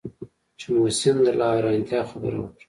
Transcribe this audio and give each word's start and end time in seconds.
چې 0.59 0.65
محسن 0.77 1.15
د 1.25 1.27
لا 1.39 1.47
حيرانتيا 1.55 2.01
خبره 2.09 2.37
وکړه. 2.41 2.57